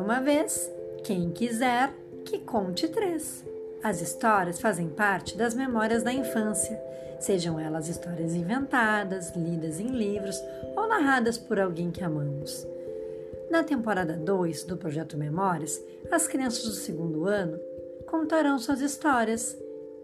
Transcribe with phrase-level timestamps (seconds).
[0.00, 0.72] uma vez,
[1.04, 1.92] quem quiser
[2.24, 3.44] que conte três.
[3.82, 6.80] As histórias fazem parte das memórias da infância,
[7.20, 10.42] sejam elas histórias inventadas, lidas em livros
[10.74, 12.66] ou narradas por alguém que amamos.
[13.50, 15.78] Na temporada 2 do Projeto Memórias,
[16.10, 17.58] as crianças do segundo ano
[18.06, 19.54] contarão suas histórias,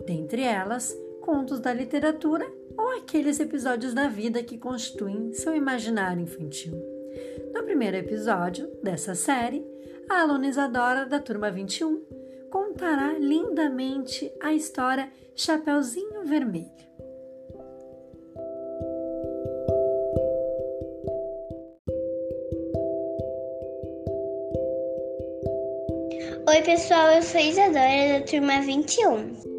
[0.05, 2.47] dentre elas, contos da literatura
[2.77, 6.94] ou aqueles episódios da vida que constituem seu imaginário infantil.
[7.53, 9.65] No primeiro episódio dessa série,
[10.09, 12.03] a aluna Isadora da turma 21
[12.51, 16.71] contará lindamente a história Chapeuzinho Vermelho.
[26.47, 29.55] Oi, pessoal, eu sou Isadora da turma 21.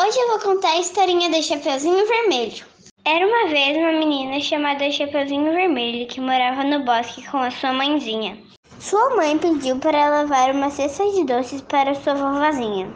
[0.00, 2.69] Hoje eu vou contar a historinha do Chapeuzinho Vermelho.
[3.04, 7.72] Era uma vez uma menina chamada Chapeuzinho Vermelho que morava no bosque com a sua
[7.72, 8.36] mãezinha.
[8.78, 12.94] Sua mãe pediu para levar uma cesta de doces para sua vovozinha.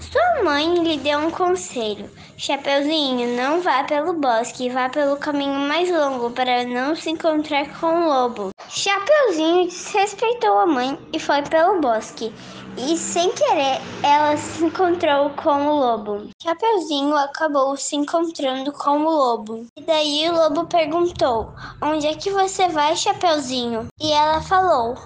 [0.00, 5.90] Sua mãe lhe deu um conselho: Chapeuzinho, não vá pelo bosque, vá pelo caminho mais
[5.90, 8.50] longo para não se encontrar com o lobo.
[8.70, 12.32] Chapeuzinho desrespeitou a mãe e foi pelo bosque
[12.76, 16.28] e sem querer ela se encontrou com o lobo.
[16.42, 19.66] Chapeuzinho acabou se encontrando com o lobo.
[19.76, 23.88] E daí o lobo perguntou: Onde é que você vai, Chapeuzinho?
[24.00, 24.96] E ela falou: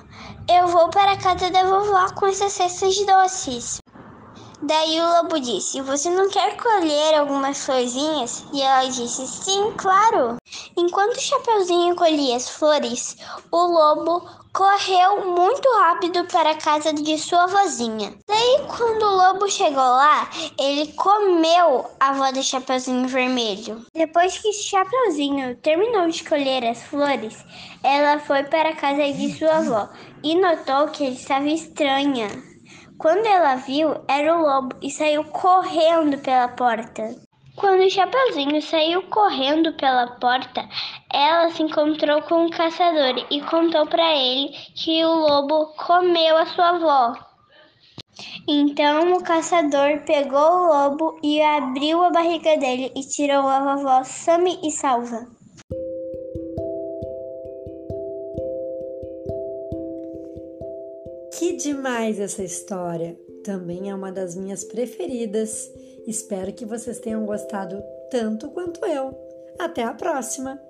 [0.49, 3.79] Eu vou para a casa da vovó com essas cestas de doces.
[4.63, 8.45] Daí o lobo disse: Você não quer colher algumas florzinhas?
[8.53, 10.37] E ela disse: Sim, claro.
[10.79, 13.17] Enquanto o Chapeuzinho colhia as flores,
[13.51, 18.15] o lobo correu muito rápido para a casa de sua vozinha.
[18.29, 20.29] Daí, quando o lobo chegou lá,
[20.61, 23.87] ele comeu a avó do Chapeuzinho Vermelho.
[23.95, 27.43] Depois que Chapeuzinho terminou de colher as flores,
[27.83, 29.89] ela foi para a casa de sua avó
[30.23, 32.29] e notou que ele estava estranha.
[32.99, 37.26] Quando ela viu, era o lobo e saiu correndo pela porta.
[37.57, 40.69] Quando o Chapeuzinho saiu correndo pela porta,
[41.11, 46.45] ela se encontrou com o caçador e contou para ele que o lobo comeu a
[46.47, 47.27] sua avó.
[48.47, 54.05] Então o caçador pegou o lobo e abriu a barriga dele e tirou a vovó
[54.05, 55.27] Sami e salva.
[61.39, 63.26] Que demais essa história!
[63.47, 65.73] Também é uma das minhas preferidas.
[66.05, 67.81] Espero que vocês tenham gostado
[68.11, 69.17] tanto quanto eu.
[69.57, 70.61] Até a próxima!